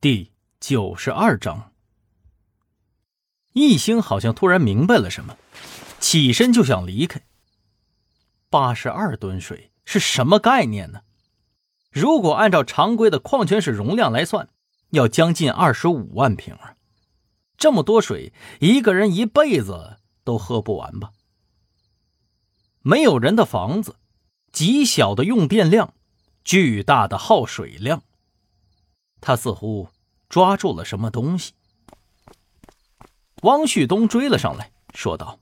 [0.00, 1.72] 第九十二章，
[3.52, 5.36] 易星好像突然明白了什么，
[5.98, 7.22] 起身就想离开。
[8.48, 11.00] 八十二吨水是什么概念呢？
[11.90, 14.48] 如果按照常规的矿泉水容量来算，
[14.90, 16.76] 要将近二十五万瓶啊！
[17.56, 21.10] 这么多水，一个人一辈子都喝不完吧？
[22.82, 23.96] 没有人的房子，
[24.52, 25.92] 极小的用电量，
[26.44, 28.04] 巨大的耗水量。
[29.20, 29.88] 他似乎
[30.28, 31.54] 抓住了什么东西。
[33.42, 35.38] 汪旭东追了上来，说道：“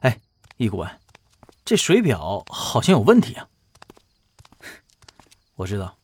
[0.00, 0.20] 哎，
[0.56, 1.00] 易顾问，
[1.64, 3.48] 这水表好像有问题啊！”
[5.54, 5.96] 我知道，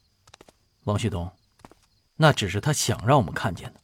[0.85, 1.33] 汪旭东，
[2.17, 3.81] 那只是他想让我们看见的。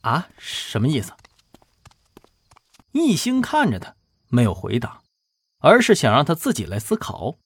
[0.00, 0.28] 啊？
[0.38, 1.12] 什么意思？
[2.90, 3.94] 易星看着他，
[4.28, 5.02] 没有回答，
[5.58, 7.38] 而是想让他自己来思考。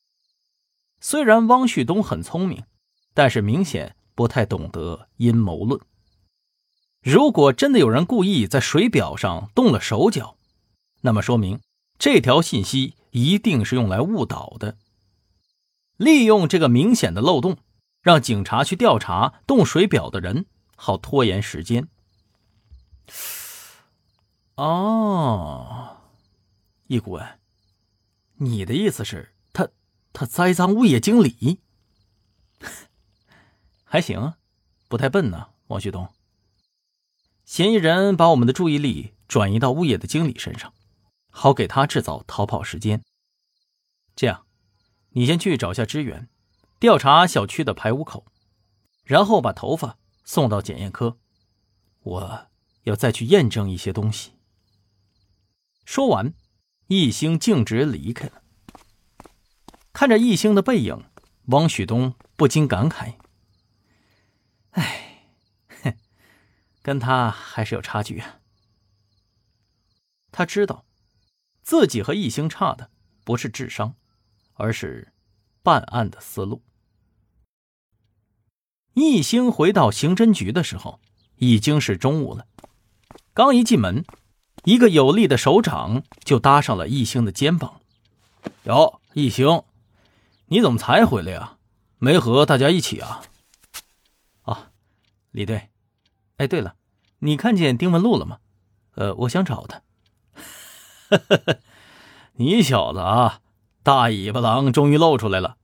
[1.00, 2.64] 虽然汪旭东很聪明。
[3.14, 5.80] 但是明显不太懂得阴谋论。
[7.00, 10.36] 如果真的有人故意在水表上动了手脚，
[11.00, 11.60] 那么说明
[11.98, 14.76] 这条信息一定是用来误导的，
[15.96, 17.58] 利用这个明显的漏洞，
[18.00, 21.88] 让警察去调查动水表的人，好拖延时间。
[24.54, 25.96] 哦，
[26.86, 27.38] 易顾问，
[28.36, 29.68] 你的意思是，他
[30.12, 31.58] 他栽赃物业经理？
[33.92, 34.32] 还行，
[34.88, 36.08] 不太笨呢，王旭东。
[37.44, 40.72] 嫌疑人把我们的注意力转移到物业的经理身上，
[41.28, 43.02] 好给他制造逃跑时间。
[44.16, 44.46] 这样，
[45.10, 46.30] 你先去找下支援，
[46.80, 48.24] 调查小区的排污口，
[49.04, 51.18] 然后把头发送到检验科。
[52.00, 52.46] 我
[52.84, 54.32] 要再去验证一些东西。
[55.84, 56.32] 说完，
[56.86, 58.42] 易星径直离开了。
[59.92, 61.04] 看着易星的背影，
[61.48, 63.16] 汪旭东不禁感慨。
[64.72, 65.26] 哎，
[65.82, 65.94] 哼，
[66.82, 68.40] 跟他还是有差距啊。
[70.30, 70.84] 他知道，
[71.62, 72.90] 自己和易星差的
[73.24, 73.94] 不是智商，
[74.54, 75.12] 而是
[75.62, 76.62] 办案的思路。
[78.94, 81.00] 易星回到刑侦局的时候，
[81.36, 82.46] 已经是中午了。
[83.32, 84.04] 刚一进门，
[84.64, 87.80] 一个有力的手掌就搭上了易星的肩膀。
[88.64, 89.64] “哟，易星，
[90.46, 91.56] 你怎么才回来呀？
[91.98, 93.22] 没和大家一起啊
[94.42, 94.72] 啊？”
[95.32, 95.70] 李队，
[96.42, 96.74] 哎，对了，
[97.20, 98.38] 你看见丁文璐了吗？
[98.96, 99.80] 呃，我想找他。
[102.34, 103.38] 你小子啊，
[103.84, 105.56] 大尾巴狼终于露出来了，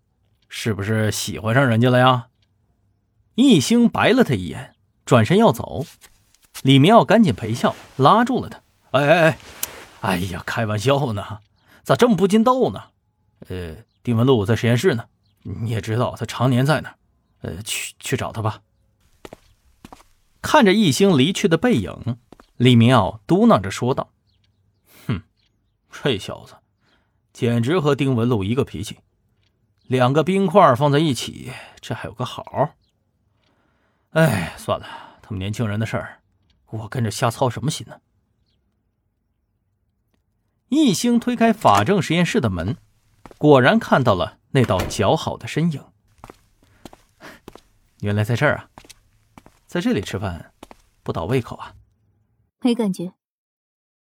[0.48, 2.28] 是不是喜欢上人家了呀？
[3.34, 5.84] 一星白了他一眼，转身要走。
[6.62, 8.62] 李明耀赶紧陪笑，拉住了他。
[8.92, 9.38] 哎哎哎，
[10.02, 11.40] 哎呀，开玩笑呢，
[11.82, 12.84] 咋这么不禁逗呢？
[13.48, 13.74] 呃，
[14.04, 15.06] 丁文璐在实验室呢，
[15.42, 16.94] 你也知道他常年在那儿。
[17.40, 18.60] 呃，去去找他吧。
[20.50, 22.16] 看着易星离去的背影，
[22.56, 24.14] 李明耀嘟囔着说道
[25.06, 25.20] ：“哼，
[25.92, 26.54] 这小子
[27.34, 28.96] 简直和丁文璐一个脾气，
[29.82, 32.70] 两个冰块放在一起，这还有个好？
[34.12, 36.22] 哎，算了，他们年轻人的事儿，
[36.70, 38.00] 我跟着瞎操什么心呢？”
[40.70, 42.78] 易星推开法证实验室的门，
[43.36, 45.84] 果然看到了那道姣好的身影。
[48.00, 48.67] 原来在这儿啊！
[49.68, 50.54] 在这里吃饭，
[51.02, 51.74] 不倒胃口啊？
[52.60, 53.12] 没感觉，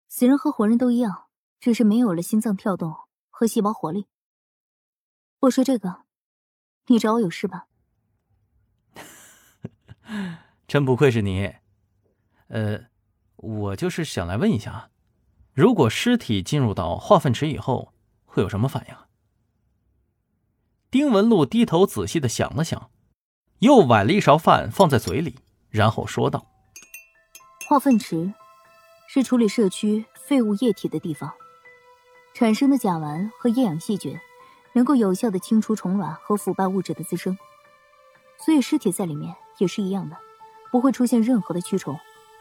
[0.08, 1.26] 死人和活人都一样，
[1.60, 2.96] 只是没有了心脏跳动
[3.30, 4.08] 和细胞活力。
[5.42, 6.06] 我说这个，
[6.86, 7.68] 你找我有事吧？
[10.70, 11.56] 真不愧是你。
[12.48, 12.86] 呃，
[13.36, 14.90] 我就是想来问一下，
[15.52, 18.96] 如果尸体进入到化粪池以后，会有什么反应？
[20.90, 22.90] 丁文璐低头仔细的想了想，
[23.60, 25.40] 又崴了一勺饭放在嘴里。
[25.78, 26.44] 然后说道
[27.70, 28.34] ：“化粪池
[29.08, 31.32] 是处理社区废物液体的地方，
[32.34, 34.20] 产生的甲烷和厌氧细菌
[34.74, 37.38] 能够有效的清除虫卵和腐败物质的滋生，
[38.44, 40.18] 所以尸体在里面也是一样的，
[40.72, 41.96] 不会出现任何的蛆虫，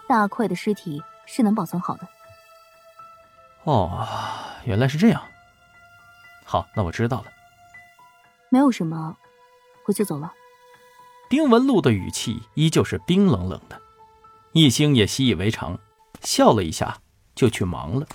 [0.08, 2.08] 大块的尸体是能保存好的。”
[3.64, 4.08] 哦，
[4.64, 5.22] 原来是这样。
[6.42, 7.26] 好，那我知道了。
[8.48, 9.18] 没有什么，
[9.86, 10.32] 我就走了。
[11.28, 13.82] 丁文璐的语气依旧是冰冷冷的，
[14.52, 15.76] 易星也习以为常，
[16.20, 16.98] 笑了一下，
[17.34, 18.06] 就去忙了。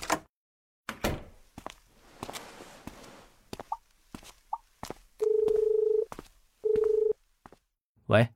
[8.06, 8.28] 喂，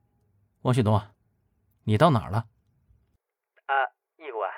[0.61, 1.09] 王旭东啊，
[1.85, 2.45] 你到哪儿了？
[3.65, 3.73] 啊，
[4.17, 4.49] 易顾问，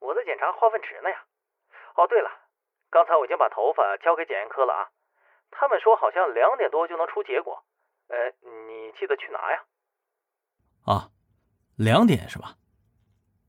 [0.00, 1.26] 我在检查化粪池呢呀。
[1.96, 2.30] 哦，对了，
[2.88, 4.88] 刚才我已经把头发交给检验科了啊，
[5.50, 7.62] 他们说好像两点多就能出结果。
[8.12, 9.64] 呃，你记得去拿呀。
[10.82, 11.10] 啊，
[11.76, 12.58] 两点是吧？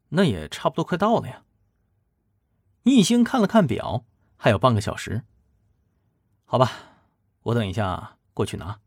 [0.09, 1.43] 那也差不多快到了呀。
[2.83, 4.05] 易兴看了看表，
[4.37, 5.23] 还有半个小时。
[6.45, 6.71] 好吧，
[7.43, 8.79] 我等一下过去拿。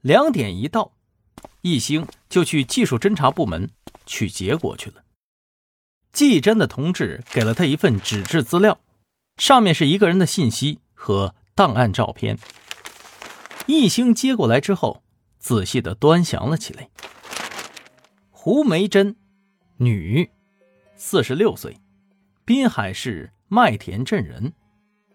[0.00, 0.92] 两点一到，
[1.60, 3.70] 易兴就去技术侦查部门
[4.06, 5.04] 取结果去了。
[6.12, 8.80] 技侦的同志给了他一份纸质资料，
[9.36, 12.38] 上面是一个人的信息和档案照片。
[13.68, 15.02] 易兴接过来之后，
[15.38, 16.88] 仔细的端详了起来。
[18.30, 19.14] 胡梅珍，
[19.76, 20.30] 女，
[20.96, 21.76] 四十六岁，
[22.46, 24.54] 滨海市麦田镇人，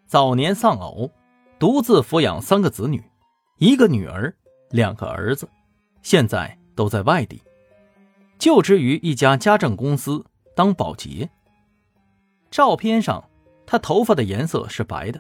[0.05, 1.09] 早年丧偶，
[1.57, 3.03] 独自抚养三个子女，
[3.57, 4.31] 一个女儿，
[4.69, 5.49] 两个儿子，
[6.03, 7.41] 现在都在外地，
[8.37, 10.23] 就职于一家家政公司
[10.55, 11.27] 当保洁。
[12.51, 13.27] 照片上，
[13.65, 15.19] 她头发的颜色是白的，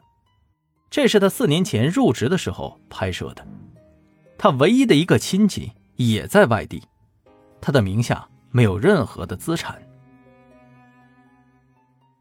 [0.93, 3.43] 这是他四年前入职的时候拍摄的。
[4.37, 6.83] 他唯一的一个亲戚也在外地。
[7.59, 9.81] 他的名下没有任何的资产。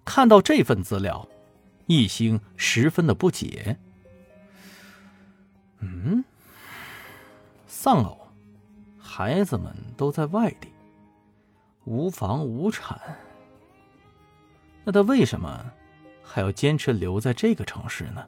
[0.06, 1.28] 看到这份资料，
[1.84, 3.76] 易兴十分的不解。
[5.80, 6.24] 嗯，
[7.66, 8.26] 丧偶，
[8.98, 10.68] 孩子们都在外地，
[11.84, 12.98] 无房无产，
[14.82, 15.62] 那他为什么
[16.22, 18.26] 还要坚持留在这个城市呢？